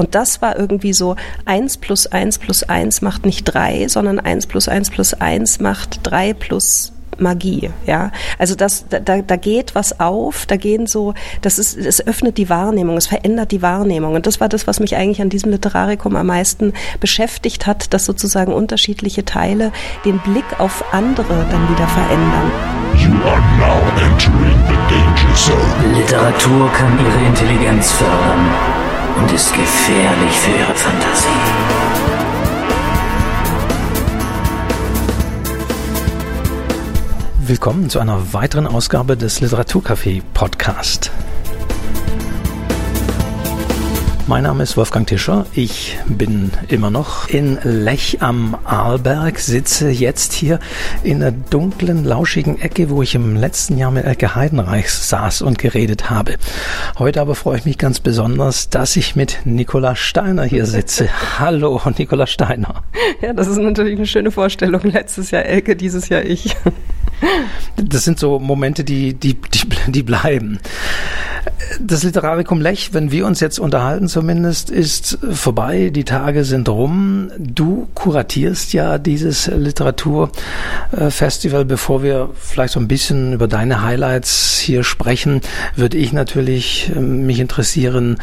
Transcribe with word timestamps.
Und 0.00 0.14
das 0.14 0.40
war 0.40 0.58
irgendwie 0.58 0.94
so, 0.94 1.16
eins 1.44 1.76
plus 1.76 2.06
eins 2.06 2.38
plus 2.38 2.62
eins 2.62 3.02
macht 3.02 3.26
nicht 3.26 3.44
drei, 3.44 3.86
sondern 3.86 4.18
eins 4.18 4.46
plus 4.46 4.66
eins 4.66 4.88
plus 4.88 5.12
eins 5.12 5.60
macht 5.60 6.00
drei 6.02 6.32
plus 6.32 6.92
Magie, 7.18 7.70
ja. 7.86 8.12
Also 8.38 8.54
das, 8.54 8.86
da, 8.88 8.98
da 8.98 9.36
geht 9.36 9.74
was 9.74 10.00
auf, 10.00 10.46
da 10.46 10.56
gehen 10.56 10.86
so, 10.86 11.12
das 11.42 11.58
ist, 11.58 11.76
es 11.76 12.06
öffnet 12.06 12.38
die 12.38 12.48
Wahrnehmung, 12.48 12.96
es 12.96 13.08
verändert 13.08 13.52
die 13.52 13.60
Wahrnehmung. 13.60 14.14
Und 14.14 14.26
das 14.26 14.40
war 14.40 14.48
das, 14.48 14.66
was 14.66 14.80
mich 14.80 14.96
eigentlich 14.96 15.20
an 15.20 15.28
diesem 15.28 15.50
Literarikum 15.50 16.16
am 16.16 16.28
meisten 16.28 16.72
beschäftigt 16.98 17.66
hat, 17.66 17.92
dass 17.92 18.06
sozusagen 18.06 18.54
unterschiedliche 18.54 19.26
Teile 19.26 19.70
den 20.06 20.18
Blick 20.20 20.58
auf 20.58 20.82
andere 20.92 21.46
dann 21.50 21.68
wieder 21.68 21.88
verändern. 21.88 22.50
You 22.96 23.12
are 23.28 23.42
now 23.58 23.80
entering 24.02 24.56
the 24.66 24.76
danger 24.88 25.34
zone. 25.36 25.98
Literatur 25.98 26.72
kann 26.72 26.98
ihre 26.98 27.26
Intelligenz 27.26 27.92
fördern 27.92 28.79
und 29.16 29.32
ist 29.32 29.52
gefährlich 29.52 30.38
für 30.38 30.50
ihre 30.58 30.74
Fantasie. 30.74 31.28
Willkommen 37.46 37.90
zu 37.90 37.98
einer 37.98 38.32
weiteren 38.32 38.66
Ausgabe 38.66 39.16
des 39.16 39.40
Literaturcafé 39.40 40.22
Podcast. 40.34 41.10
Mein 44.30 44.44
Name 44.44 44.62
ist 44.62 44.76
Wolfgang 44.76 45.08
Tischer. 45.08 45.44
Ich 45.54 45.98
bin 46.06 46.52
immer 46.68 46.88
noch 46.88 47.28
in 47.28 47.58
Lech 47.64 48.18
am 48.20 48.56
Arlberg, 48.62 49.40
sitze 49.40 49.90
jetzt 49.90 50.32
hier 50.32 50.60
in 51.02 51.18
der 51.18 51.32
dunklen, 51.32 52.04
lauschigen 52.04 52.60
Ecke, 52.60 52.90
wo 52.90 53.02
ich 53.02 53.16
im 53.16 53.34
letzten 53.34 53.76
Jahr 53.76 53.90
mit 53.90 54.04
Elke 54.04 54.36
Heidenreich 54.36 54.88
saß 54.88 55.42
und 55.42 55.58
geredet 55.58 56.10
habe. 56.10 56.36
Heute 56.96 57.20
aber 57.20 57.34
freue 57.34 57.58
ich 57.58 57.64
mich 57.64 57.76
ganz 57.76 57.98
besonders, 57.98 58.70
dass 58.70 58.94
ich 58.94 59.16
mit 59.16 59.40
Nicola 59.46 59.96
Steiner 59.96 60.44
hier 60.44 60.64
sitze. 60.64 61.08
Hallo, 61.40 61.82
Nicola 61.98 62.28
Steiner. 62.28 62.84
Ja, 63.20 63.32
das 63.32 63.48
ist 63.48 63.58
natürlich 63.58 63.96
eine 63.96 64.06
schöne 64.06 64.30
Vorstellung. 64.30 64.82
Letztes 64.84 65.32
Jahr 65.32 65.44
Elke, 65.44 65.74
dieses 65.74 66.08
Jahr 66.08 66.22
ich. 66.22 66.54
Das 67.76 68.04
sind 68.04 68.18
so 68.18 68.38
Momente, 68.38 68.84
die, 68.84 69.14
die, 69.14 69.34
die, 69.34 69.62
die 69.88 70.02
bleiben. 70.02 70.60
Das 71.82 72.02
Literarikum 72.02 72.60
Lech, 72.60 72.92
wenn 72.92 73.10
wir 73.10 73.24
uns 73.24 73.40
jetzt 73.40 73.58
unterhalten 73.58 74.06
zumindest, 74.06 74.68
ist 74.68 75.16
vorbei. 75.30 75.88
Die 75.88 76.04
Tage 76.04 76.44
sind 76.44 76.68
rum. 76.68 77.30
Du 77.38 77.88
kuratierst 77.94 78.74
ja 78.74 78.98
dieses 78.98 79.46
Literaturfestival. 79.46 81.64
Bevor 81.64 82.02
wir 82.02 82.28
vielleicht 82.38 82.74
so 82.74 82.80
ein 82.80 82.88
bisschen 82.88 83.32
über 83.32 83.48
deine 83.48 83.82
Highlights 83.82 84.58
hier 84.58 84.84
sprechen, 84.84 85.40
würde 85.74 85.96
ich 85.96 86.12
natürlich 86.12 86.92
ähm, 86.94 87.24
mich 87.24 87.40
interessieren. 87.40 88.18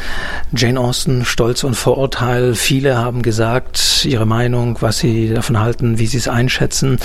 Jane 0.54 0.78
Austen, 0.78 1.24
Stolz 1.24 1.64
und 1.64 1.74
Vorurteil. 1.74 2.54
Viele 2.54 2.96
haben 2.96 3.22
gesagt, 3.22 4.04
ihre 4.04 4.26
Meinung, 4.26 4.76
was 4.80 4.98
sie 4.98 5.34
davon 5.34 5.58
halten, 5.58 5.98
wie 5.98 6.06
sie 6.06 6.18
es 6.18 6.28
einschätzen. 6.28 7.00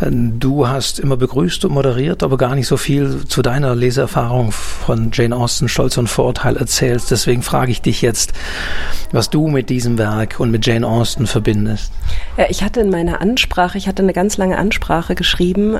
Du 0.00 0.66
hast 0.66 0.98
immer 0.98 1.16
begrüßt 1.16 1.64
und 1.64 1.72
moderiert, 1.72 2.24
aber 2.24 2.38
gar 2.38 2.56
nicht 2.56 2.66
so 2.66 2.76
viel 2.76 3.24
zu 3.28 3.42
deiner 3.42 3.76
Leseerfahrung 3.76 4.50
von 4.50 5.12
Jane 5.12 5.36
Austen, 5.36 5.68
Stolz 5.68 5.91
und 5.98 6.08
Vorurteil 6.08 6.56
erzählst. 6.56 7.10
Deswegen 7.10 7.42
frage 7.42 7.70
ich 7.70 7.82
dich 7.82 8.02
jetzt, 8.02 8.32
was 9.12 9.30
du 9.30 9.48
mit 9.48 9.70
diesem 9.70 9.98
Werk 9.98 10.40
und 10.40 10.50
mit 10.50 10.66
Jane 10.66 10.86
Austen 10.86 11.26
verbindest. 11.26 11.92
Ja, 12.36 12.46
ich 12.48 12.62
hatte 12.62 12.80
in 12.80 12.90
meiner 12.90 13.20
Ansprache, 13.20 13.78
ich 13.78 13.88
hatte 13.88 14.02
eine 14.02 14.12
ganz 14.12 14.36
lange 14.36 14.58
Ansprache 14.58 15.14
geschrieben 15.14 15.78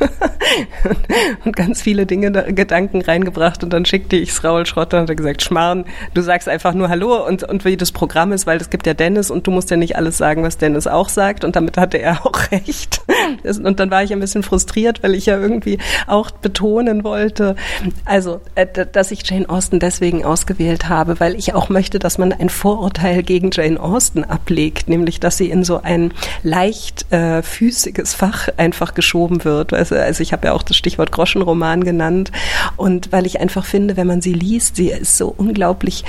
und 1.44 1.56
ganz 1.56 1.82
viele 1.82 2.06
Dinge, 2.06 2.30
Gedanken 2.30 3.02
reingebracht 3.02 3.62
und 3.64 3.72
dann 3.72 3.84
schickte 3.84 4.16
ich 4.16 4.30
es 4.30 4.44
Raul 4.44 4.66
Schrotter 4.66 5.00
und 5.00 5.10
hat 5.10 5.16
gesagt, 5.16 5.42
Schmarrn, 5.42 5.84
du 6.14 6.22
sagst 6.22 6.48
einfach 6.48 6.74
nur 6.74 6.88
Hallo 6.88 7.26
und, 7.26 7.42
und 7.44 7.64
wie 7.64 7.76
das 7.76 7.92
Programm 7.92 8.32
ist, 8.32 8.46
weil 8.46 8.60
es 8.60 8.70
gibt 8.70 8.86
ja 8.86 8.94
Dennis 8.94 9.30
und 9.30 9.46
du 9.46 9.50
musst 9.50 9.70
ja 9.70 9.76
nicht 9.76 9.96
alles 9.96 10.18
sagen, 10.18 10.42
was 10.42 10.58
Dennis 10.58 10.86
auch 10.86 11.08
sagt 11.08 11.44
und 11.44 11.56
damit 11.56 11.76
hatte 11.76 11.98
er 11.98 12.26
auch 12.26 12.50
recht. 12.50 13.02
Und 13.44 13.80
dann 13.80 13.90
war 13.90 14.02
ich 14.02 14.12
ein 14.12 14.20
bisschen 14.20 14.42
frustriert, 14.42 15.02
weil 15.02 15.14
ich 15.14 15.26
ja 15.26 15.38
irgendwie 15.38 15.78
auch 16.06 16.30
betonen 16.30 17.04
wollte, 17.04 17.56
also, 18.04 18.40
äh, 18.54 18.66
dass 18.90 19.10
ich 19.10 19.28
Jane 19.28 19.48
Austen 19.48 19.80
deswegen 19.80 20.24
ausgewählt 20.24 20.88
habe, 20.88 21.20
weil 21.20 21.34
ich 21.34 21.54
auch 21.54 21.68
möchte, 21.68 21.98
dass 21.98 22.18
man 22.18 22.32
ein 22.32 22.48
Vorurteil 22.48 23.22
gegen 23.22 23.50
Jane 23.52 23.80
Austen 23.80 24.24
ablegt, 24.24 24.88
nämlich, 24.88 25.20
dass 25.20 25.36
sie 25.36 25.50
in 25.50 25.64
so 25.64 25.80
ein 25.82 26.12
leicht 26.42 27.12
äh, 27.12 27.42
füßiges 27.42 28.14
Fach 28.14 28.48
einfach 28.56 28.94
geschoben 28.94 29.44
wird. 29.44 29.72
Also, 29.92 30.04
also 30.04 30.22
ich 30.22 30.32
habe 30.32 30.48
ja 30.48 30.52
auch 30.52 30.62
das 30.62 30.76
Stichwort 30.76 31.12
Groschenroman 31.12 31.84
genannt. 31.84 32.32
Und 32.76 33.12
weil 33.12 33.26
ich 33.26 33.40
einfach 33.40 33.64
finde, 33.64 33.96
wenn 33.96 34.06
man 34.06 34.20
sie 34.20 34.32
liest, 34.32 34.76
sie 34.76 34.90
ist 34.90 35.16
so 35.16 35.32
unglaublich 35.36 36.04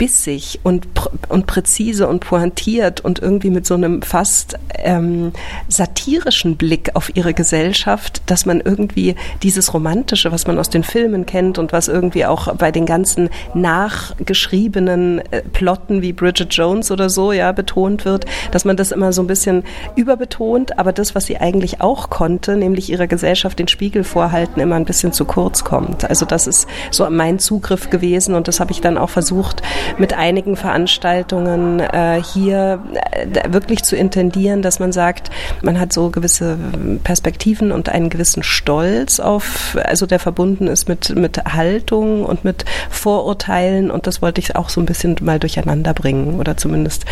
bissig 0.00 0.60
und, 0.62 0.88
und 1.28 1.46
präzise 1.46 2.08
und 2.08 2.20
pointiert 2.20 3.02
und 3.02 3.18
irgendwie 3.18 3.50
mit 3.50 3.66
so 3.66 3.74
einem 3.74 4.00
fast 4.00 4.58
ähm, 4.78 5.32
satirischen 5.68 6.56
Blick 6.56 6.96
auf 6.96 7.14
ihre 7.14 7.34
Gesellschaft, 7.34 8.22
dass 8.24 8.46
man 8.46 8.62
irgendwie 8.62 9.14
dieses 9.42 9.74
Romantische, 9.74 10.32
was 10.32 10.46
man 10.46 10.58
aus 10.58 10.70
den 10.70 10.84
Filmen 10.84 11.26
kennt 11.26 11.58
und 11.58 11.74
was 11.74 11.88
irgendwie 11.88 12.24
auch 12.24 12.54
bei 12.54 12.72
den 12.72 12.86
ganzen 12.86 13.28
nachgeschriebenen 13.52 15.18
äh, 15.32 15.42
Plotten 15.42 16.00
wie 16.00 16.14
Bridget 16.14 16.54
Jones 16.54 16.90
oder 16.90 17.10
so 17.10 17.32
ja 17.32 17.52
betont 17.52 18.06
wird, 18.06 18.24
dass 18.52 18.64
man 18.64 18.78
das 18.78 18.92
immer 18.92 19.12
so 19.12 19.20
ein 19.20 19.26
bisschen 19.26 19.64
überbetont, 19.96 20.78
aber 20.78 20.94
das, 20.94 21.14
was 21.14 21.26
sie 21.26 21.36
eigentlich 21.36 21.82
auch 21.82 22.08
konnte, 22.08 22.56
nämlich 22.56 22.88
ihrer 22.88 23.06
Gesellschaft 23.06 23.58
den 23.58 23.68
Spiegel 23.68 24.04
vorhalten, 24.04 24.60
immer 24.62 24.76
ein 24.76 24.86
bisschen 24.86 25.12
zu 25.12 25.26
kurz 25.26 25.62
kommt. 25.62 26.08
Also 26.08 26.24
das 26.24 26.46
ist 26.46 26.66
so 26.90 27.06
mein 27.10 27.38
Zugriff 27.38 27.90
gewesen 27.90 28.34
und 28.34 28.48
das 28.48 28.60
habe 28.60 28.72
ich 28.72 28.80
dann 28.80 28.96
auch 28.96 29.10
versucht, 29.10 29.60
mit 29.98 30.14
einigen 30.14 30.56
Veranstaltungen 30.56 31.80
äh, 31.80 32.22
hier 32.22 32.82
äh, 33.10 33.52
wirklich 33.52 33.82
zu 33.82 33.96
intendieren, 33.96 34.62
dass 34.62 34.78
man 34.78 34.92
sagt, 34.92 35.30
man 35.62 35.78
hat 35.78 35.92
so 35.92 36.10
gewisse 36.10 36.56
Perspektiven 37.04 37.72
und 37.72 37.88
einen 37.88 38.10
gewissen 38.10 38.42
Stolz 38.42 39.20
auf, 39.20 39.76
also 39.82 40.06
der 40.06 40.18
verbunden 40.18 40.66
ist 40.66 40.88
mit, 40.88 41.14
mit 41.16 41.44
Haltung 41.44 42.24
und 42.24 42.44
mit 42.44 42.64
Vorurteilen 42.90 43.90
und 43.90 44.06
das 44.06 44.22
wollte 44.22 44.40
ich 44.40 44.56
auch 44.56 44.68
so 44.68 44.80
ein 44.80 44.86
bisschen 44.86 45.16
mal 45.20 45.38
durcheinander 45.38 45.94
bringen 45.94 46.38
oder 46.38 46.56
zumindest 46.56 47.04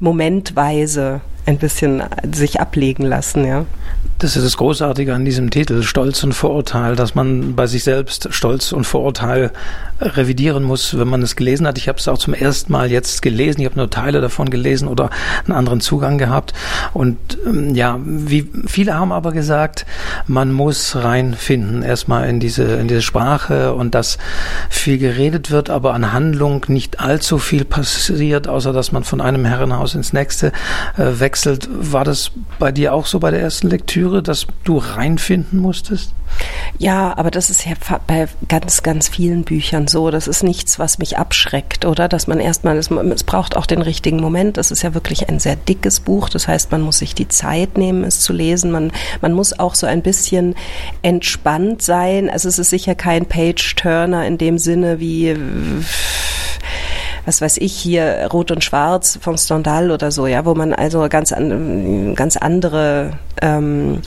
momentweise 0.00 1.20
ein 1.46 1.58
bisschen 1.58 2.02
sich 2.32 2.60
ablegen 2.60 3.04
lassen, 3.04 3.46
ja. 3.46 3.64
Das 4.18 4.34
ist 4.34 4.46
das 4.46 4.56
Großartige 4.56 5.14
an 5.14 5.26
diesem 5.26 5.50
Titel, 5.50 5.82
Stolz 5.82 6.24
und 6.24 6.32
Vorurteil, 6.32 6.96
dass 6.96 7.14
man 7.14 7.54
bei 7.54 7.66
sich 7.66 7.84
selbst 7.84 8.28
Stolz 8.30 8.72
und 8.72 8.84
Vorurteil 8.84 9.50
revidieren 10.00 10.62
muss, 10.62 10.98
wenn 10.98 11.08
man 11.08 11.22
es 11.22 11.36
gelesen 11.36 11.66
hat. 11.66 11.76
Ich 11.76 11.86
habe 11.86 11.98
es 11.98 12.08
auch 12.08 12.16
zum 12.16 12.32
ersten 12.32 12.72
Mal 12.72 12.90
jetzt 12.90 13.20
gelesen. 13.20 13.60
Ich 13.60 13.66
habe 13.66 13.76
nur 13.76 13.90
Teile 13.90 14.22
davon 14.22 14.48
gelesen 14.48 14.88
oder 14.88 15.10
einen 15.44 15.52
anderen 15.52 15.80
Zugang 15.80 16.16
gehabt. 16.16 16.54
Und 16.94 17.18
ähm, 17.46 17.74
ja, 17.74 17.98
wie 18.04 18.50
viele 18.66 18.94
haben 18.94 19.12
aber 19.12 19.32
gesagt, 19.32 19.84
man 20.26 20.50
muss 20.50 20.96
reinfinden 20.96 21.82
erstmal 21.82 22.28
in 22.28 22.40
diese 22.40 22.64
in 22.64 22.88
diese 22.88 23.02
Sprache 23.02 23.74
und 23.74 23.94
dass 23.94 24.16
viel 24.70 24.96
geredet 24.96 25.50
wird, 25.50 25.68
aber 25.68 25.92
an 25.92 26.12
Handlung 26.12 26.64
nicht 26.68 27.00
allzu 27.00 27.38
viel 27.38 27.66
passiert, 27.66 28.48
außer 28.48 28.72
dass 28.72 28.92
man 28.92 29.04
von 29.04 29.20
einem 29.20 29.44
Herrenhaus 29.44 29.94
ins 29.94 30.14
nächste 30.14 30.52
äh, 30.96 31.20
wechselt. 31.20 31.68
War 31.70 32.04
das 32.04 32.30
bei 32.58 32.72
dir 32.72 32.94
auch 32.94 33.04
so 33.04 33.18
bei 33.18 33.30
der 33.30 33.40
ersten 33.40 33.68
Lektüre? 33.68 34.05
Lektüre, 34.06 34.22
dass 34.22 34.46
du 34.64 34.78
reinfinden 34.78 35.60
musstest? 35.60 36.12
Ja, 36.78 37.16
aber 37.16 37.30
das 37.30 37.50
ist 37.50 37.64
ja 37.64 37.72
bei 38.06 38.28
ganz, 38.48 38.82
ganz 38.82 39.08
vielen 39.08 39.44
Büchern 39.44 39.88
so. 39.88 40.10
Das 40.10 40.28
ist 40.28 40.42
nichts, 40.42 40.78
was 40.78 40.98
mich 40.98 41.16
abschreckt, 41.16 41.84
oder? 41.84 42.08
Dass 42.08 42.26
man 42.26 42.40
erstmal, 42.40 42.76
es, 42.76 42.90
braucht 43.24 43.56
auch 43.56 43.66
den 43.66 43.80
richtigen 43.80 44.20
Moment. 44.20 44.56
Das 44.56 44.70
ist 44.70 44.82
ja 44.82 44.92
wirklich 44.92 45.28
ein 45.28 45.38
sehr 45.38 45.56
dickes 45.56 46.00
Buch. 46.00 46.28
Das 46.28 46.46
heißt, 46.46 46.72
man 46.72 46.82
muss 46.82 46.98
sich 46.98 47.14
die 47.14 47.28
Zeit 47.28 47.78
nehmen, 47.78 48.04
es 48.04 48.20
zu 48.20 48.32
lesen. 48.32 48.70
Man, 48.70 48.92
man 49.22 49.32
muss 49.32 49.58
auch 49.58 49.74
so 49.74 49.86
ein 49.86 50.02
bisschen 50.02 50.54
entspannt 51.02 51.80
sein. 51.82 52.28
Also 52.28 52.48
es 52.48 52.58
ist 52.58 52.70
sicher 52.70 52.94
kein 52.94 53.26
Page-Turner 53.26 54.26
in 54.26 54.36
dem 54.36 54.58
Sinne 54.58 55.00
wie 55.00 55.34
was 57.26 57.42
weiß 57.42 57.58
ich 57.58 57.74
hier 57.74 58.28
Rot 58.32 58.50
und 58.50 58.64
Schwarz 58.64 59.18
von 59.20 59.36
Stendhal 59.36 59.90
oder 59.90 60.10
so, 60.10 60.26
ja, 60.26 60.44
wo 60.44 60.54
man 60.54 60.72
also 60.72 61.06
ganz 61.08 61.32
an, 61.32 62.14
ganz 62.14 62.36
andere 62.36 63.10
ähm, 63.42 64.00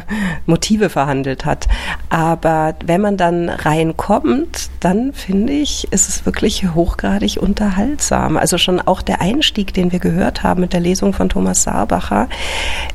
Motive 0.46 0.88
verhandelt 0.88 1.44
hat. 1.44 1.68
Aber 2.08 2.74
wenn 2.84 3.00
man 3.00 3.16
dann 3.16 3.48
reinkommt, 3.48 4.70
dann 4.80 5.12
finde 5.12 5.52
ich, 5.52 5.92
ist 5.92 6.08
es 6.08 6.26
wirklich 6.26 6.74
hochgradig 6.74 7.38
unterhaltsam. 7.40 8.36
Also 8.36 8.58
schon 8.58 8.80
auch 8.80 9.02
der 9.02 9.20
Einstieg, 9.20 9.74
den 9.74 9.92
wir 9.92 9.98
gehört 9.98 10.42
haben 10.42 10.60
mit 10.60 10.72
der 10.72 10.80
Lesung 10.80 11.12
von 11.12 11.28
Thomas 11.28 11.62
Saarbacher. 11.62 12.28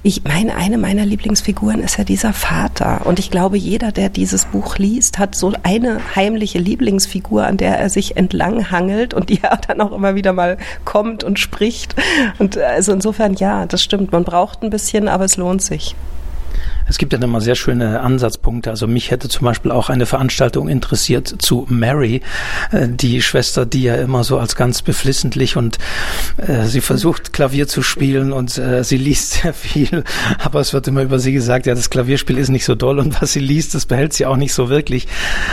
Ich 0.04 0.24
meine, 0.24 0.56
eine 0.56 0.78
meiner 0.78 1.06
Lieblingsfiguren 1.06 1.82
ist 1.82 1.98
ja 1.98 2.04
dieser 2.04 2.34
Vater. 2.34 3.02
Und 3.06 3.20
ich 3.20 3.32
glaube, 3.32 3.58
jeder, 3.58 3.92
der 3.92 4.10
dieses 4.10 4.46
Buch 4.46 4.78
liest, 4.78 5.20
hat 5.20 5.36
so 5.36 5.54
eine 5.64 6.00
heimliche 6.16 6.60
Lieblingsfigur, 6.60 7.46
an 7.46 7.58
der 7.58 7.80
er 7.80 7.90
sich 7.90 8.18
entlang 8.18 8.72
hangelt 8.72 9.14
und 9.14 9.30
die 9.30 9.42
er 9.44 9.58
dann 9.58 9.82
auch 9.82 9.92
immer 9.92 10.16
wieder 10.16 10.34
mal 10.34 10.58
kommt 10.86 11.24
und 11.24 11.40
spricht. 11.40 11.96
Und 12.40 12.58
also 12.58 12.94
insofern, 12.94 13.34
ja, 13.34 13.66
das 13.66 13.82
stimmt. 13.82 14.12
Man 14.12 14.24
braucht 14.24 14.64
ein 14.64 14.70
bisschen, 14.70 15.08
aber 15.08 15.26
es 15.26 15.38
lohnt 15.38 15.62
sich. 15.62 15.96
Es 16.90 16.98
gibt 16.98 17.14
ja 17.14 17.20
immer 17.20 17.42
sehr 17.42 17.56
schöne 17.56 18.00
Ansatzpunkte. 18.00 18.70
Also 18.70 18.88
mich 18.88 19.12
hätte 19.12 19.30
zum 19.30 19.46
Beispiel 19.46 19.72
auch 19.72 19.90
eine 19.90 20.06
Veranstaltung 20.06 20.70
interessiert 20.70 21.36
zu 21.40 21.66
Mary, 21.70 22.22
äh, 22.72 22.88
die 22.88 23.22
Schwester, 23.22 23.66
die 23.66 23.84
ja 23.84 23.96
immer 23.96 24.24
so 24.24 24.38
als 24.38 24.56
ganz 24.56 24.82
beflissentlich 24.82 25.58
und 25.58 25.78
äh, 26.38 26.66
sie 26.66 26.82
versucht 26.82 27.34
Klavier 27.34 27.68
zu 27.68 27.82
spielen 27.82 28.32
und 28.32 28.58
äh, 28.58 28.84
sie 28.84 28.98
liest 28.98 29.42
sehr 29.42 29.54
viel, 29.54 30.04
aber 30.40 30.60
es 30.60 30.74
wird 30.74 30.88
immer 30.88 31.02
über 31.02 31.20
sie 31.20 31.34
gesagt, 31.34 31.66
ja, 31.66 31.76
das 31.76 31.90
Klavierspiel 31.90 32.38
ist 32.38 32.50
nicht 32.50 32.66
so 32.66 32.76
doll 32.76 33.00
und 33.00 33.22
was 33.22 33.34
sie 33.34 33.40
liest, 33.40 33.76
das 33.76 33.86
behält 33.86 34.14
sie 34.14 34.26
auch 34.26 34.38
nicht 34.38 34.54
so 34.54 34.70
wirklich. 34.70 35.08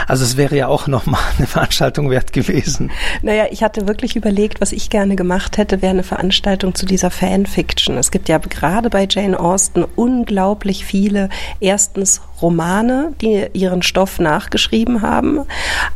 Also 0.06 0.24
es 0.24 0.36
wäre 0.36 0.56
ja 0.56 0.68
auch 0.68 0.86
nochmal 0.86 1.20
eine 1.38 1.46
Veranstaltung 1.46 2.10
wert 2.10 2.32
gewesen. 2.32 2.90
Naja, 3.22 3.46
ich 3.50 3.62
hatte 3.62 3.88
wirklich 3.88 4.16
überlegt, 4.16 4.60
was 4.60 4.72
ich 4.72 4.90
gerne 4.90 5.16
gemacht 5.16 5.58
hätte, 5.58 5.82
wäre 5.82 5.90
eine 5.90 6.02
Veranstaltung 6.02 6.74
zu 6.74 6.86
dieser 6.86 7.10
Fanfiction. 7.10 7.96
Es 7.96 8.10
gibt 8.10 8.28
ja 8.28 8.38
gerade 8.38 8.90
bei 8.90 9.06
Jane 9.10 9.38
Austen 9.38 9.84
unglaublich 9.96 10.84
viele 10.84 11.23
erstens 11.60 12.20
Romane, 12.42 13.12
die 13.20 13.46
ihren 13.52 13.82
Stoff 13.82 14.18
nachgeschrieben 14.18 15.02
haben, 15.02 15.40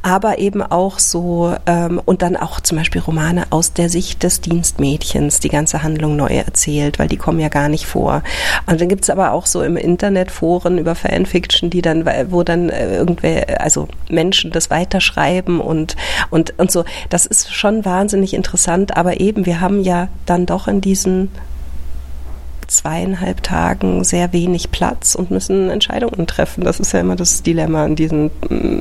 aber 0.02 0.38
eben 0.38 0.62
auch 0.62 0.98
so 0.98 1.54
ähm, 1.66 2.00
und 2.04 2.22
dann 2.22 2.36
auch 2.36 2.60
zum 2.60 2.78
Beispiel 2.78 3.00
Romane 3.00 3.46
aus 3.50 3.72
der 3.72 3.88
Sicht 3.88 4.22
des 4.22 4.40
Dienstmädchens, 4.40 5.40
die 5.40 5.48
ganze 5.48 5.82
Handlung 5.82 6.16
neu 6.16 6.28
erzählt, 6.28 6.98
weil 6.98 7.08
die 7.08 7.16
kommen 7.16 7.40
ja 7.40 7.48
gar 7.48 7.68
nicht 7.68 7.86
vor. 7.86 8.22
Und 8.66 8.80
dann 8.80 8.88
gibt's 8.88 9.10
aber 9.10 9.32
auch 9.32 9.46
so 9.46 9.62
im 9.62 9.76
Internet 9.76 10.30
Foren 10.30 10.78
über 10.78 10.94
Fanfiction, 10.94 11.70
die 11.70 11.82
dann, 11.82 12.06
wo 12.30 12.42
dann 12.42 12.70
äh, 12.70 12.96
irgendwelche, 12.96 13.60
also 13.60 13.88
Menschen 14.08 14.50
das 14.50 14.70
weiterschreiben 14.70 15.60
und, 15.60 15.96
und, 16.30 16.58
und 16.58 16.70
so. 16.70 16.84
Das 17.10 17.26
ist 17.26 17.52
schon 17.52 17.84
wahnsinnig 17.84 18.32
interessant, 18.32 18.96
aber 18.96 19.20
eben, 19.20 19.44
wir 19.44 19.60
haben 19.60 19.82
ja 19.82 20.08
dann 20.24 20.46
doch 20.46 20.68
in 20.68 20.80
diesen 20.80 21.30
zweieinhalb 22.68 23.42
Tagen 23.42 24.04
sehr 24.04 24.32
wenig 24.32 24.70
Platz 24.70 25.14
und 25.14 25.30
müssen 25.30 25.70
Entscheidungen 25.70 26.26
treffen. 26.26 26.64
Das 26.64 26.78
ist 26.78 26.92
ja 26.92 27.00
immer 27.00 27.16
das 27.16 27.42
Dilemma 27.42 27.84
an 27.84 27.96
diesen, 27.96 28.30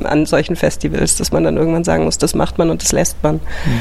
an 0.04 0.26
solchen 0.26 0.56
Festivals, 0.56 1.16
dass 1.16 1.32
man 1.32 1.44
dann 1.44 1.56
irgendwann 1.56 1.84
sagen 1.84 2.04
muss, 2.04 2.18
das 2.18 2.34
macht 2.34 2.58
man 2.58 2.70
und 2.70 2.82
das 2.82 2.92
lässt 2.92 3.16
man. 3.22 3.36
Mhm. 3.36 3.80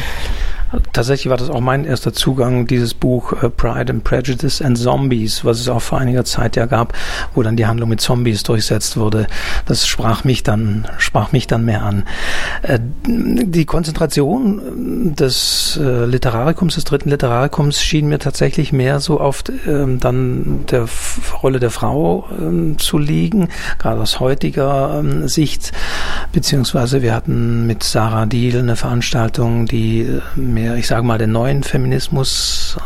Tatsächlich 0.92 1.30
war 1.30 1.38
das 1.38 1.50
auch 1.50 1.62
mein 1.62 1.86
erster 1.86 2.12
Zugang, 2.14 2.68
dieses 2.68 2.94
Buch 2.94 3.42
äh, 3.42 3.50
Pride 3.50 3.94
and 3.94 4.04
Prejudice 4.04 4.62
and 4.62 4.78
Zombies, 4.78 5.46
was 5.46 5.60
es 5.60 5.70
auch 5.70 5.82
vor 5.82 6.00
einiger 6.00 6.26
Zeit 6.26 6.56
ja 6.56 6.66
gab, 6.66 6.94
wo 7.34 7.44
dann 7.44 7.56
die 7.56 7.66
Handlung 7.66 7.90
mit 7.90 8.02
Zombies 8.02 8.44
durchsetzt 8.44 8.98
wurde. 8.98 9.28
Das 9.66 9.88
sprach 9.88 10.24
mich 10.24 10.44
dann, 10.44 10.88
sprach 10.98 11.32
mich 11.32 11.48
dann 11.48 11.64
mehr 11.64 11.84
an. 11.84 12.04
Äh, 12.64 12.80
die 13.06 13.66
Konzentration 13.66 15.16
des 15.16 15.80
äh, 15.82 16.06
Literarikums, 16.06 16.76
des 16.76 16.84
dritten 16.84 17.10
Literarikums 17.10 17.82
schien 17.82 18.08
mir 18.08 18.20
tatsächlich 18.20 18.74
mehr 18.74 19.00
so 19.00 19.22
oft 19.22 19.52
ähm, 19.68 20.00
dann 20.00 20.66
der 20.70 20.88
Rolle 21.42 21.60
der 21.60 21.72
Frau 21.72 22.28
ähm, 22.40 22.78
zu 22.78 22.98
liegen, 22.98 23.50
gerade 23.80 24.02
aus 24.02 24.20
heutiger 24.20 25.00
ähm, 25.00 25.28
Sicht, 25.28 25.72
beziehungsweise 26.34 27.02
wir 27.02 27.14
hatten 27.14 27.68
mit 27.68 27.84
Sarah 27.84 28.26
Deal 28.26 28.60
eine 28.60 28.76
Veranstaltung, 28.76 29.66
die 29.66 30.20
mehr, 30.58 30.76
ich 30.76 30.88
sage 30.88 31.04
mal, 31.04 31.18
den 31.18 31.32
neuen 31.32 31.64
Feminismus 31.64 32.78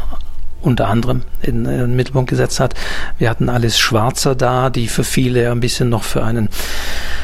unter 0.61 0.87
anderem 0.87 1.23
in, 1.41 1.65
in 1.65 1.79
den 1.79 1.95
Mittelpunkt 1.95 2.29
gesetzt 2.29 2.59
hat. 2.59 2.75
Wir 3.17 3.29
hatten 3.29 3.49
Alice 3.49 3.79
Schwarzer 3.79 4.35
da, 4.35 4.69
die 4.69 4.87
für 4.87 5.03
viele 5.03 5.51
ein 5.51 5.59
bisschen 5.59 5.89
noch 5.89 6.03
für 6.03 6.23
einen 6.23 6.49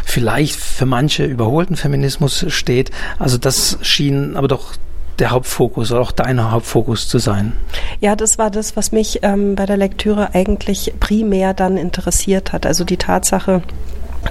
vielleicht 0.05 0.55
für 0.55 0.85
manche 0.85 1.25
überholten 1.25 1.75
Feminismus 1.75 2.45
steht. 2.47 2.91
Also 3.19 3.37
das 3.37 3.77
schien 3.81 4.35
aber 4.37 4.47
doch 4.47 4.73
der 5.19 5.31
Hauptfokus 5.31 5.91
oder 5.91 6.01
auch 6.01 6.11
deiner 6.11 6.51
Hauptfokus 6.51 7.07
zu 7.07 7.17
sein? 7.17 7.53
Ja, 7.99 8.15
das 8.15 8.37
war 8.37 8.51
das, 8.51 8.75
was 8.75 8.91
mich 8.91 9.19
ähm, 9.23 9.55
bei 9.55 9.65
der 9.65 9.77
Lektüre 9.77 10.33
eigentlich 10.33 10.93
primär 10.99 11.53
dann 11.53 11.75
interessiert 11.77 12.53
hat. 12.53 12.65
Also 12.65 12.83
die 12.83 12.97
Tatsache, 12.97 13.63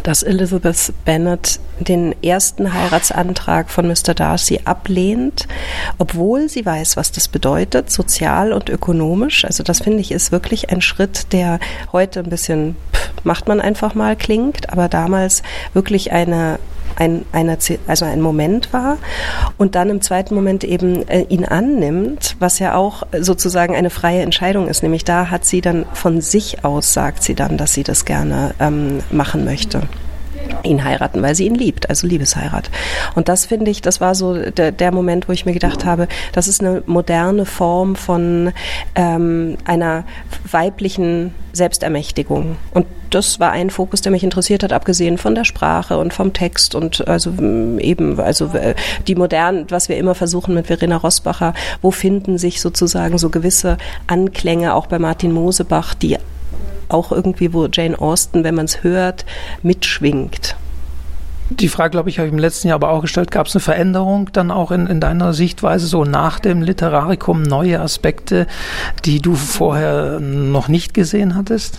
dass 0.02 0.22
Elizabeth 0.22 0.92
Bennet 1.04 1.60
den 1.78 2.14
ersten 2.22 2.72
Heiratsantrag 2.72 3.70
von 3.70 3.86
Mr. 3.86 4.14
Darcy 4.14 4.60
ablehnt, 4.64 5.46
obwohl 5.98 6.48
sie 6.48 6.64
weiß, 6.64 6.96
was 6.96 7.12
das 7.12 7.28
bedeutet, 7.28 7.90
sozial 7.90 8.52
und 8.52 8.68
ökonomisch. 8.70 9.44
Also 9.44 9.62
das 9.62 9.80
finde 9.80 10.00
ich 10.00 10.12
ist 10.12 10.32
wirklich 10.32 10.70
ein 10.70 10.80
Schritt, 10.80 11.32
der 11.32 11.58
heute 11.92 12.20
ein 12.20 12.30
bisschen 12.30 12.76
pff, 12.92 13.10
macht 13.24 13.48
man 13.48 13.60
einfach 13.60 13.94
mal 13.94 14.16
klingt, 14.16 14.70
aber 14.70 14.88
damals 14.88 15.42
wirklich 15.74 16.12
eine 16.12 16.58
ein, 16.96 17.24
eine, 17.32 17.58
also 17.86 18.04
ein 18.04 18.20
Moment 18.20 18.72
war 18.72 18.98
und 19.58 19.74
dann 19.74 19.90
im 19.90 20.02
zweiten 20.02 20.34
Moment 20.34 20.64
eben 20.64 21.06
äh, 21.08 21.22
ihn 21.28 21.44
annimmt, 21.44 22.36
was 22.38 22.58
ja 22.58 22.74
auch 22.74 23.02
sozusagen 23.18 23.74
eine 23.74 23.90
freie 23.90 24.22
Entscheidung 24.22 24.68
ist. 24.68 24.82
Nämlich 24.82 25.04
da 25.04 25.30
hat 25.30 25.44
sie 25.44 25.60
dann 25.60 25.86
von 25.92 26.20
sich 26.20 26.64
aus, 26.64 26.92
sagt 26.92 27.22
sie 27.22 27.34
dann, 27.34 27.56
dass 27.56 27.74
sie 27.74 27.82
das 27.82 28.04
gerne 28.04 28.54
ähm, 28.60 29.00
machen 29.10 29.44
möchte 29.44 29.82
ihn 30.66 30.84
heiraten, 30.84 31.22
weil 31.22 31.34
sie 31.34 31.46
ihn 31.46 31.54
liebt, 31.54 31.88
also 31.88 32.06
Liebesheirat. 32.06 32.70
Und 33.14 33.28
das 33.28 33.46
finde 33.46 33.70
ich, 33.70 33.82
das 33.82 34.00
war 34.00 34.14
so 34.14 34.34
der, 34.34 34.72
der, 34.72 34.92
Moment, 34.92 35.28
wo 35.28 35.32
ich 35.32 35.46
mir 35.46 35.52
gedacht 35.52 35.84
habe, 35.84 36.08
das 36.32 36.48
ist 36.48 36.60
eine 36.60 36.82
moderne 36.86 37.44
Form 37.44 37.96
von 37.96 38.52
ähm, 38.94 39.56
einer 39.64 40.04
weiblichen 40.50 41.34
Selbstermächtigung. 41.52 42.56
Und 42.72 42.86
das 43.10 43.40
war 43.40 43.52
ein 43.52 43.70
Fokus, 43.70 44.00
der 44.00 44.12
mich 44.12 44.24
interessiert 44.24 44.62
hat, 44.62 44.72
abgesehen 44.72 45.18
von 45.18 45.34
der 45.34 45.44
Sprache 45.44 45.98
und 45.98 46.12
vom 46.12 46.32
Text 46.32 46.74
und 46.74 47.06
also 47.08 47.30
mm, 47.30 47.78
eben, 47.78 48.20
also 48.20 48.50
die 49.06 49.14
modernen, 49.14 49.66
was 49.70 49.88
wir 49.88 49.96
immer 49.96 50.14
versuchen 50.14 50.54
mit 50.54 50.66
Verena 50.66 50.96
Rosbacher, 50.96 51.54
wo 51.82 51.90
finden 51.90 52.38
sich 52.38 52.60
sozusagen 52.60 53.18
so 53.18 53.30
gewisse 53.30 53.78
Anklänge 54.06 54.74
auch 54.74 54.86
bei 54.86 54.98
Martin 54.98 55.32
Mosebach, 55.32 55.94
die 55.94 56.18
auch 56.88 57.12
irgendwie, 57.12 57.52
wo 57.52 57.66
Jane 57.70 57.98
Austen, 57.98 58.44
wenn 58.44 58.54
man 58.54 58.66
es 58.66 58.82
hört, 58.82 59.24
mitschwingt. 59.62 60.56
Die 61.48 61.68
Frage, 61.68 61.90
glaube 61.90 62.08
ich, 62.08 62.18
habe 62.18 62.26
ich 62.26 62.32
im 62.32 62.40
letzten 62.40 62.68
Jahr 62.68 62.74
aber 62.74 62.90
auch 62.90 63.02
gestellt. 63.02 63.30
Gab 63.30 63.46
es 63.46 63.54
eine 63.54 63.60
Veränderung 63.60 64.30
dann 64.32 64.50
auch 64.50 64.72
in, 64.72 64.88
in 64.88 65.00
deiner 65.00 65.32
Sichtweise, 65.32 65.86
so 65.86 66.04
nach 66.04 66.40
dem 66.40 66.60
Literarikum, 66.60 67.42
neue 67.42 67.80
Aspekte, 67.80 68.48
die 69.04 69.20
du 69.20 69.36
vorher 69.36 70.18
noch 70.18 70.66
nicht 70.66 70.92
gesehen 70.92 71.36
hattest? 71.36 71.78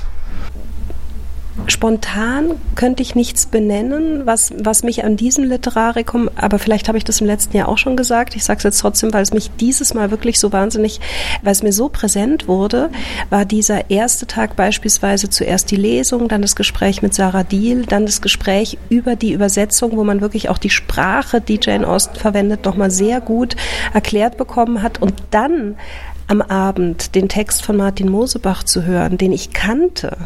Spontan 1.65 2.51
könnte 2.75 3.01
ich 3.01 3.15
nichts 3.15 3.47
benennen, 3.47 4.25
was, 4.25 4.53
was 4.57 4.83
mich 4.83 5.03
an 5.03 5.17
diesem 5.17 5.43
Literarikum, 5.43 6.29
aber 6.35 6.59
vielleicht 6.59 6.87
habe 6.87 6.97
ich 6.97 7.03
das 7.03 7.19
im 7.19 7.27
letzten 7.27 7.57
Jahr 7.57 7.67
auch 7.67 7.77
schon 7.77 7.97
gesagt, 7.97 8.35
ich 8.35 8.43
sage 8.43 8.59
es 8.59 8.63
jetzt 8.63 8.79
trotzdem, 8.79 9.11
weil 9.13 9.23
es 9.23 9.33
mich 9.33 9.49
dieses 9.59 9.93
Mal 9.93 10.11
wirklich 10.11 10.39
so 10.39 10.53
wahnsinnig, 10.53 11.01
weil 11.41 11.51
es 11.51 11.63
mir 11.63 11.73
so 11.73 11.89
präsent 11.89 12.47
wurde, 12.47 12.89
war 13.29 13.45
dieser 13.45 13.89
erste 13.89 14.27
Tag 14.27 14.55
beispielsweise 14.55 15.29
zuerst 15.29 15.71
die 15.71 15.75
Lesung, 15.75 16.27
dann 16.27 16.41
das 16.41 16.55
Gespräch 16.55 17.01
mit 17.01 17.13
Sarah 17.13 17.43
Deal, 17.43 17.85
dann 17.85 18.05
das 18.05 18.21
Gespräch 18.21 18.77
über 18.89 19.15
die 19.15 19.33
Übersetzung, 19.33 19.97
wo 19.97 20.03
man 20.03 20.21
wirklich 20.21 20.49
auch 20.49 20.59
die 20.59 20.69
Sprache, 20.69 21.41
die 21.41 21.59
Jane 21.61 21.87
Austen 21.87 22.15
verwendet, 22.15 22.65
nochmal 22.65 22.91
sehr 22.91 23.19
gut 23.19 23.55
erklärt 23.93 24.37
bekommen 24.37 24.83
hat 24.83 25.01
und 25.01 25.15
dann 25.31 25.75
am 26.27 26.41
Abend 26.41 27.15
den 27.15 27.29
Text 27.29 27.63
von 27.63 27.77
Martin 27.77 28.09
Mosebach 28.09 28.63
zu 28.63 28.83
hören, 28.83 29.17
den 29.17 29.31
ich 29.31 29.53
kannte, 29.53 30.17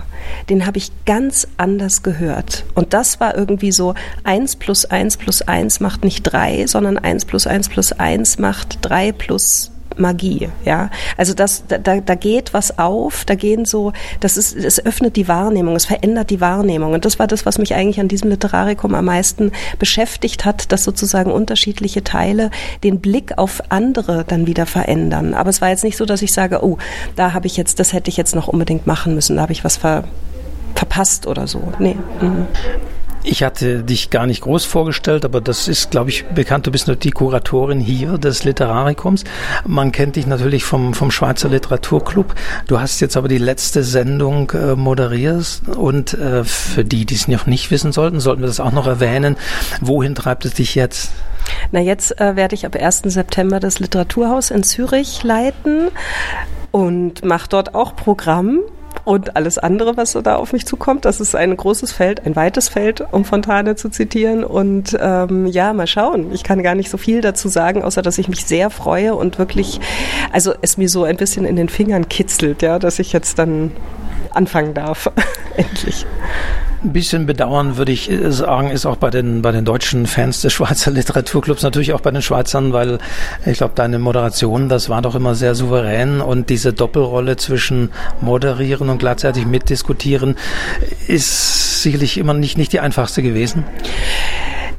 den 0.50 0.66
habe 0.66 0.78
ich 0.78 0.92
ganz 1.06 1.48
anders 1.58 2.04
gehört. 2.04 2.66
Und 2.74 2.94
das 2.94 3.20
war 3.20 3.38
irgendwie 3.38 3.72
so, 3.72 3.94
eins 4.24 4.56
plus 4.56 4.86
eins 4.86 5.18
plus 5.18 5.42
eins 5.44 5.80
macht 5.80 6.04
nicht 6.04 6.24
drei, 6.24 6.66
sondern 6.66 6.98
eins 6.98 7.26
plus 7.26 7.46
eins 7.48 7.70
plus 7.70 7.92
eins 7.94 8.40
macht 8.40 8.80
drei 8.82 9.12
plus 9.12 9.71
Magie, 9.98 10.50
ja. 10.66 10.90
Also 11.18 11.34
das, 11.34 11.64
da, 11.68 11.78
da 11.78 12.16
geht 12.16 12.54
was 12.54 12.78
auf, 12.80 13.26
da 13.26 13.36
gehen 13.36 13.66
so, 13.66 13.94
das 14.20 14.38
ist, 14.38 14.56
es 14.56 14.84
öffnet 14.86 15.16
die 15.16 15.28
Wahrnehmung, 15.28 15.76
es 15.76 15.86
verändert 15.86 16.30
die 16.30 16.42
Wahrnehmung. 16.42 16.94
Und 16.94 17.06
das 17.06 17.20
war 17.20 17.28
das, 17.28 17.46
was 17.46 17.58
mich 17.58 17.76
eigentlich 17.76 18.00
an 18.00 18.08
diesem 18.08 18.30
Literarikum 18.30 18.96
am 18.96 19.06
meisten 19.06 19.52
beschäftigt 19.80 20.46
hat, 20.46 20.72
dass 20.72 20.84
sozusagen 20.84 21.32
unterschiedliche 21.32 22.04
Teile 22.04 22.52
den 22.84 23.00
Blick 23.00 23.38
auf 23.38 23.62
andere 23.70 24.24
dann 24.28 24.48
wieder 24.48 24.66
verändern. 24.66 25.34
Aber 25.34 25.50
es 25.50 25.62
war 25.62 25.70
jetzt 25.70 25.84
nicht 25.84 25.98
so, 25.98 26.06
dass 26.06 26.22
ich 26.22 26.34
sage, 26.34 26.64
oh, 26.64 26.78
da 27.16 27.34
habe 27.34 27.48
ich 27.48 27.58
jetzt, 27.58 27.80
das 27.80 27.94
hätte 27.94 28.10
ich 28.10 28.18
jetzt 28.18 28.36
noch 28.36 28.48
unbedingt 28.48 28.88
machen 28.88 29.16
müssen, 29.16 29.36
da 29.36 29.44
habe 29.44 29.52
ich 29.52 29.64
was 29.64 29.78
ver, 29.78 30.04
verpasst 30.76 31.28
oder 31.28 31.48
so. 31.48 31.62
Nee. 31.80 31.96
Mhm. 32.22 32.48
Ich 33.24 33.44
hatte 33.44 33.84
dich 33.84 34.10
gar 34.10 34.26
nicht 34.26 34.42
groß 34.42 34.66
vorgestellt, 34.66 35.26
aber 35.26 35.42
das 35.42 35.68
ist, 35.68 35.92
glaube 35.92 36.10
ich, 36.10 36.26
bekannt. 36.26 36.66
Du 36.66 36.72
bist 36.72 36.88
nur 36.88 36.96
die 36.96 37.12
Kuratorin 37.12 37.80
hier 37.80 38.18
des 38.18 38.44
Literarikums. 38.44 39.26
Man 39.66 39.92
kennt 39.92 40.16
dich 40.16 40.26
natürlich 40.26 40.64
vom, 40.64 40.96
vom 40.96 41.12
Schweizer 41.12 41.48
Literaturclub. 41.50 42.34
Du 42.66 42.80
hast 42.80 43.00
jetzt 43.00 43.18
aber 43.18 43.28
die 43.28 43.38
letzte 43.38 43.84
Sendung 43.84 44.50
äh, 44.52 44.76
moderiert 44.76 45.62
und 45.76 46.16
äh, 46.16 46.44
für 46.44 46.84
die, 46.84 47.06
die 47.06 47.14
es 47.16 47.28
noch 47.28 47.46
nicht 47.46 47.70
wissen 47.70 47.92
sollten, 47.92 48.20
sollten 48.20 48.42
wir 48.42 48.48
das 48.48 48.60
auch 48.60 48.72
noch 48.72 48.88
erwähnen. 48.88 49.38
Wohin 49.82 50.16
treibt 50.16 50.46
es 50.46 50.56
dich 50.56 50.74
jetzt? 50.74 51.12
Na, 51.72 51.80
jetzt 51.80 52.20
äh, 52.20 52.36
werde 52.36 52.56
ich 52.56 52.66
ab 52.66 52.76
1. 52.76 53.04
September 53.06 53.60
das 53.60 53.80
Literaturhaus 53.80 54.50
in 54.50 54.64
Zürich 54.64 55.22
leiten 55.24 55.90
und 56.72 57.24
mache 57.24 57.50
dort 57.50 57.76
auch 57.76 57.96
Programm 57.96 58.62
und 59.04 59.36
alles 59.36 59.58
andere, 59.58 59.98
was 59.98 60.14
da 60.14 60.36
auf 60.36 60.54
mich 60.54 60.66
zukommt. 60.66 61.06
Das 61.06 61.20
ist 61.20 61.36
ein 61.36 61.56
großes 61.56 61.92
Feld, 61.92 62.26
ein 62.26 62.36
weites 62.36 62.70
Feld, 62.70 63.04
um 63.12 63.26
Fontane 63.26 63.76
zu 63.76 63.90
zitieren. 63.90 64.44
Und 64.44 64.98
ähm, 65.00 65.48
ja, 65.48 65.74
mal 65.74 65.88
schauen. 65.88 66.32
Ich 66.34 66.44
kann 66.44 66.64
gar 66.64 66.76
nicht 66.76 66.90
so 66.90 66.98
viel 66.98 67.22
dazu 67.22 67.48
sagen, 67.48 67.84
außer 67.84 68.02
dass 68.02 68.18
ich 68.18 68.28
mich 68.28 68.46
sehr 68.46 68.70
freue 68.70 69.16
und 69.16 69.40
wirklich, 69.40 69.80
also 70.32 70.54
es 70.62 70.78
mir 70.78 70.90
so 70.90 71.04
ein 71.04 71.18
bisschen 71.18 71.46
in 71.46 71.56
den 71.56 71.70
Fingern 71.70 72.10
kitzelt, 72.10 72.62
ja, 72.62 72.80
dass 72.80 73.00
ich 73.00 73.14
jetzt 73.14 73.40
dann 73.40 73.72
anfangen 74.32 74.74
darf. 74.74 75.12
Endlich. 75.58 76.06
Ein 76.84 76.94
bisschen 76.94 77.28
bedauern 77.28 77.78
würde 77.78 77.92
ich 77.92 78.10
sagen, 78.30 78.72
ist 78.72 78.88
auch 78.88 78.96
bei 78.96 79.12
den, 79.12 79.44
bei 79.44 79.52
den 79.52 79.66
deutschen 79.66 80.08
Fans 80.08 80.42
des 80.42 80.54
Schweizer 80.54 80.90
Literaturclubs, 80.92 81.62
natürlich 81.62 81.94
auch 81.94 82.02
bei 82.02 82.10
den 82.10 82.24
Schweizern, 82.24 82.74
weil 82.74 82.98
ich 83.46 83.60
glaube, 83.60 83.74
deine 83.76 84.00
Moderation, 84.00 84.68
das 84.68 84.90
war 84.90 85.04
doch 85.04 85.14
immer 85.14 85.36
sehr 85.36 85.54
souverän 85.54 86.22
und 86.22 86.50
diese 86.50 86.74
Doppelrolle 86.74 87.38
zwischen 87.38 87.92
moderieren 88.20 88.90
und 88.90 88.98
gleichzeitig 88.98 89.46
mitdiskutieren 89.46 90.38
ist 91.08 91.84
sicherlich 91.84 92.18
immer 92.18 92.34
nicht, 92.34 92.58
nicht 92.58 92.74
die 92.74 92.80
einfachste 92.80 93.22
gewesen. 93.22 93.64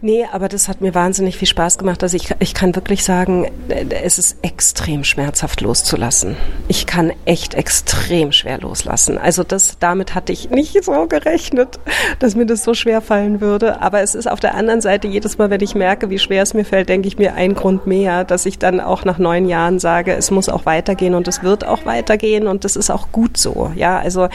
Nee, 0.05 0.27
aber 0.33 0.49
das 0.49 0.67
hat 0.67 0.81
mir 0.81 0.97
wahnsinnig 0.97 1.37
viel 1.37 1.47
Spaß 1.47 1.79
gemacht. 1.79 2.03
Also 2.03 2.17
ich, 2.17 2.35
ich 2.41 2.55
kann 2.55 2.75
wirklich 2.75 3.05
sagen, 3.05 3.49
es 3.69 4.19
ist 4.19 4.37
extrem 4.43 5.05
schmerzhaft 5.05 5.61
loszulassen. 5.61 6.37
Ich 6.67 6.87
kann 6.87 7.13
echt 7.25 7.55
extrem 7.55 8.33
schwer 8.33 8.59
loslassen. 8.59 9.17
Also 9.17 9.45
das, 9.45 9.77
damit 9.79 10.17
hatte 10.17 10.33
ich 10.33 10.51
nicht 10.51 10.83
so 10.83 11.07
gerechnet, 11.07 11.79
dass 12.19 12.35
mir 12.35 12.47
das 12.47 12.65
so 12.65 12.75
schwer 12.75 13.01
fallen 13.01 13.41
würde. 13.41 13.81
Aber 13.81 14.01
es 14.01 14.17
ist 14.17 14.29
auf 14.29 14.41
der 14.41 14.57
anderen 14.57 14.81
Seite 14.81 15.07
jedes 15.07 15.39
Mal, 15.39 15.51
wenn 15.51 15.61
ich 15.61 15.77
merke, 15.77 16.11
wie 16.11 16.19
schwer 16.19 16.43
es 16.43 16.53
mir 16.53 16.65
fällt, 16.65 16.89
denke 16.89 17.07
ich 17.07 17.17
mir 17.17 17.35
ein 17.35 17.55
Grund 17.55 17.87
mehr, 17.87 18.25
dass 18.25 18.45
ich 18.45 18.59
dann 18.59 18.81
auch 18.81 19.05
nach 19.05 19.19
neun 19.19 19.47
Jahren 19.47 19.79
sage, 19.79 20.15
es 20.15 20.33
muss 20.33 20.49
auch 20.49 20.67
weitergehen 20.67 21.15
und 21.15 21.29
es 21.29 21.45
wird 21.45 21.65
auch 21.65 21.87
weitergehen 21.87 22.49
und 22.49 22.65
das 22.65 22.75
ist 22.75 22.91
auch 22.91 23.13
gut 23.13 23.37
so. 23.37 23.71
Ja, 23.77 24.01
also 24.01 24.29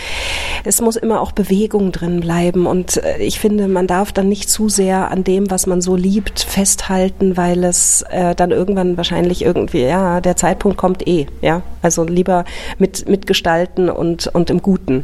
es 0.63 0.79
muss 0.79 0.95
immer 0.95 1.19
auch 1.19 1.33
Bewegung 1.33 1.91
drin 1.91 2.21
bleiben 2.21 2.67
und 2.67 3.03
äh, 3.03 3.17
ich 3.17 3.37
finde, 3.37 3.67
man 3.67 3.85
darf 3.85 4.13
dann 4.13 4.29
nicht 4.29 4.49
zu 4.49 4.69
sehr 4.69 5.11
an 5.11 5.25
dem, 5.25 5.51
was 5.51 5.56
was 5.57 5.65
man 5.65 5.81
so 5.81 5.95
liebt, 5.95 6.39
festhalten, 6.39 7.35
weil 7.35 7.63
es 7.63 8.03
äh, 8.11 8.35
dann 8.35 8.51
irgendwann 8.51 8.95
wahrscheinlich 8.95 9.43
irgendwie, 9.43 9.81
ja, 9.81 10.21
der 10.21 10.35
Zeitpunkt 10.35 10.77
kommt 10.77 11.07
eh, 11.07 11.25
ja. 11.41 11.63
Also 11.81 12.03
lieber 12.03 12.45
mit, 12.77 13.09
mitgestalten 13.09 13.89
und, 13.89 14.27
und 14.27 14.51
im 14.51 14.61
Guten. 14.61 15.03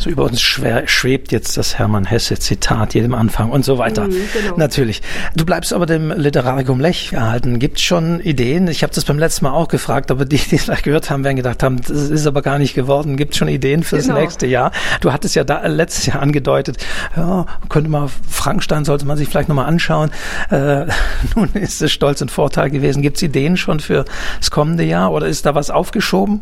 So 0.00 0.08
über 0.08 0.24
uns 0.24 0.40
schwebt 0.40 1.30
jetzt 1.30 1.58
das 1.58 1.78
Hermann 1.78 2.06
Hesse 2.06 2.38
Zitat 2.38 2.94
jedem 2.94 3.12
Anfang 3.12 3.50
und 3.50 3.66
so 3.66 3.76
weiter. 3.76 4.06
Mhm, 4.06 4.28
genau. 4.32 4.56
Natürlich. 4.56 5.02
Du 5.36 5.44
bleibst 5.44 5.74
aber 5.74 5.84
dem 5.84 6.10
Literarikum 6.10 6.80
Lech 6.80 7.12
erhalten. 7.12 7.58
Gibt 7.58 7.76
es 7.76 7.82
schon 7.82 8.18
Ideen? 8.20 8.66
Ich 8.68 8.82
habe 8.82 8.94
das 8.94 9.04
beim 9.04 9.18
letzten 9.18 9.44
Mal 9.44 9.52
auch 9.52 9.68
gefragt, 9.68 10.10
aber 10.10 10.24
die, 10.24 10.38
die 10.38 10.56
das 10.56 10.82
gehört 10.82 11.10
haben, 11.10 11.22
werden 11.22 11.36
gedacht 11.36 11.62
haben, 11.62 11.82
das 11.86 12.08
ist 12.08 12.26
aber 12.26 12.40
gar 12.40 12.58
nicht 12.58 12.72
geworden. 12.72 13.18
Gibt 13.18 13.32
es 13.32 13.38
schon 13.38 13.48
Ideen 13.48 13.82
fürs 13.82 14.06
genau. 14.06 14.18
nächste 14.18 14.46
Jahr? 14.46 14.72
Du 15.02 15.12
hattest 15.12 15.34
ja 15.34 15.44
da 15.44 15.66
letztes 15.66 16.06
Jahr 16.06 16.22
angedeutet, 16.22 16.78
ja, 17.14 17.44
könnte 17.68 17.90
man 17.90 18.08
Frankenstein 18.08 18.86
sollte 18.86 19.04
man 19.04 19.18
sich 19.18 19.28
vielleicht 19.28 19.50
nochmal 19.50 19.66
anschauen. 19.66 20.10
Äh, 20.50 20.86
nun 21.36 21.50
ist 21.52 21.82
es 21.82 21.92
Stolz 21.92 22.22
und 22.22 22.30
Vorteil 22.30 22.70
gewesen. 22.70 23.02
Gibt 23.02 23.18
es 23.18 23.22
Ideen 23.22 23.58
schon 23.58 23.80
für 23.80 24.06
das 24.38 24.50
kommende 24.50 24.84
Jahr 24.84 25.12
oder 25.12 25.26
ist 25.26 25.44
da 25.44 25.54
was 25.54 25.68
aufgeschoben? 25.68 26.40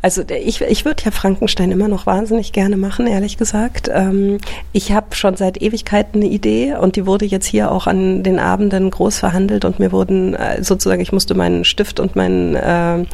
Also 0.00 0.22
ich, 0.26 0.62
ich 0.62 0.86
würde 0.86 1.04
ja 1.04 1.10
Frankenstein 1.10 1.70
immer 1.70 1.88
noch 1.88 2.06
wahnsinnig 2.06 2.52
gerne 2.52 2.78
machen 2.78 2.93
machen, 2.94 3.08
ehrlich 3.08 3.36
gesagt. 3.36 3.90
Ähm, 3.92 4.38
ich 4.72 4.92
habe 4.92 5.16
schon 5.16 5.36
seit 5.36 5.60
Ewigkeiten 5.60 6.22
eine 6.22 6.30
Idee 6.30 6.76
und 6.76 6.94
die 6.94 7.06
wurde 7.06 7.24
jetzt 7.24 7.46
hier 7.46 7.72
auch 7.72 7.88
an 7.88 8.22
den 8.22 8.38
Abenden 8.38 8.88
groß 8.88 9.18
verhandelt 9.18 9.64
und 9.64 9.80
mir 9.80 9.90
wurden 9.90 10.34
äh, 10.34 10.62
sozusagen, 10.62 11.02
ich 11.02 11.10
musste 11.10 11.34
meinen 11.34 11.64
Stift 11.64 11.98
und 11.98 12.14
meinen 12.14 12.54
äh, 12.54 13.04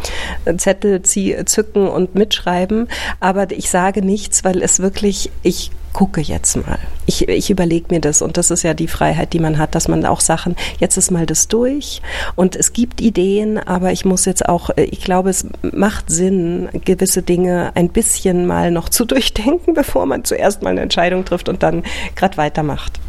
Zettel 0.59 1.01
zücken 1.01 1.89
und 1.89 2.15
mitschreiben. 2.15 2.89
Aber 3.21 3.51
ich 3.53 3.71
sage 3.71 4.05
nichts, 4.05 4.45
weil 4.45 4.63
es 4.63 4.81
wirklich, 4.81 5.31
ich 5.43 5.71
gucke 5.93 6.21
jetzt 6.21 6.57
mal. 6.57 6.79
Ich, 7.07 7.29
ich 7.29 7.51
überlege 7.51 7.87
mir 7.91 8.01
das 8.01 8.23
und 8.23 8.37
das 8.37 8.51
ist 8.51 8.63
ja 8.63 8.75
die 8.75 8.89
Freiheit, 8.89 9.33
die 9.33 9.41
man 9.41 9.59
hat, 9.59 9.75
dass 9.75 9.89
man 9.89 10.05
auch 10.07 10.21
Sachen, 10.21 10.57
jetzt 10.79 10.97
ist 10.97 11.11
mal 11.11 11.27
das 11.27 11.49
durch 11.49 12.01
und 12.37 12.57
es 12.57 12.73
gibt 12.73 13.01
Ideen, 13.01 13.59
aber 13.59 13.93
ich 13.93 14.05
muss 14.05 14.25
jetzt 14.25 14.49
auch, 14.49 14.71
äh, 14.71 14.85
ich 14.85 15.03
glaube, 15.03 15.31
es 15.31 15.47
macht 15.63 16.11
Sinn, 16.11 16.69
gewisse 16.85 17.23
Dinge 17.23 17.73
ein 17.75 17.89
bisschen 17.89 18.47
mal 18.47 18.71
noch 18.71 18.89
zu 18.89 19.05
durchdenken, 19.11 19.75
bevor 19.75 20.07
man 20.07 20.25
zuerst 20.25 20.63
mal 20.63 20.71
eine 20.71 20.83
Entscheidung 20.83 21.25
trifft 21.25 21.49
und 21.49 21.63
dann 21.63 21.83
gerade 22.15 22.37
weitermacht. 22.37 23.01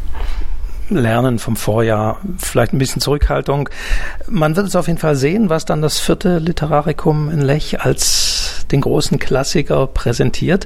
Lernen 0.89 1.39
vom 1.39 1.55
Vorjahr, 1.55 2.19
vielleicht 2.37 2.73
ein 2.73 2.77
bisschen 2.77 3.01
Zurückhaltung. 3.01 3.69
Man 4.27 4.57
wird 4.57 4.67
es 4.67 4.75
auf 4.75 4.87
jeden 4.87 4.99
Fall 4.99 5.15
sehen, 5.15 5.49
was 5.49 5.63
dann 5.63 5.81
das 5.81 5.99
vierte 5.99 6.39
Literarikum 6.39 7.29
in 7.29 7.39
Lech 7.39 7.79
als 7.79 8.65
den 8.71 8.81
großen 8.81 9.17
Klassiker 9.17 9.87
präsentiert. 9.87 10.65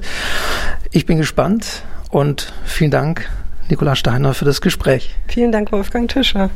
Ich 0.90 1.06
bin 1.06 1.18
gespannt 1.18 1.84
und 2.10 2.52
vielen 2.64 2.90
Dank, 2.90 3.28
Nikolaus 3.68 3.98
Steiner, 3.98 4.34
für 4.34 4.44
das 4.44 4.60
Gespräch. 4.60 5.14
Vielen 5.28 5.52
Dank, 5.52 5.72
Wolfgang 5.72 6.08
Tischer. 6.08 6.50